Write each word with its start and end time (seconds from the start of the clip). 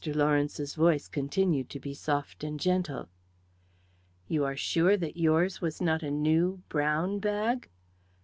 Lawrence's 0.03 0.73
voice 0.73 1.07
continued 1.07 1.69
to 1.69 1.79
be 1.79 1.93
soft 1.93 2.43
and 2.43 2.59
gentle. 2.59 3.07
"You 4.27 4.43
are 4.45 4.55
sure 4.57 4.97
that 4.97 5.15
yours 5.15 5.61
was 5.61 5.79
not 5.79 6.01
a 6.01 6.09
new 6.09 6.63
brown 6.69 7.19
bag?" 7.19 7.69